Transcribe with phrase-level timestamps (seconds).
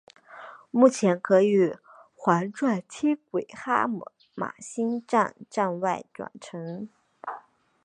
[0.71, 1.75] 目前可与
[2.15, 3.87] 环状轻轨哈
[4.33, 6.89] 玛星站站外转乘。